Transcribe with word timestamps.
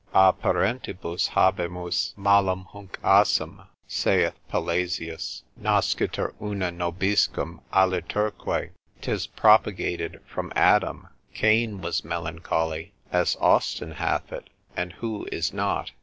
A 0.15 0.33
parentibus 0.33 1.27
habemus 1.35 2.15
malum 2.17 2.65
hunc 2.71 2.97
assem, 3.03 3.67
saith 3.87 4.33
Pelezius, 4.51 5.43
Nascitur 5.55 6.33
una 6.41 6.71
nobiscum, 6.71 7.59
aliturque, 7.71 8.71
'tis 8.99 9.27
propagated 9.27 10.19
from 10.25 10.51
Adam, 10.55 11.07
Cain 11.35 11.81
was 11.81 12.03
melancholy, 12.03 12.93
as 13.11 13.37
Austin 13.39 13.91
hath 13.91 14.31
it, 14.33 14.49
and 14.75 14.93
who 14.93 15.27
is 15.31 15.53
not? 15.53 15.91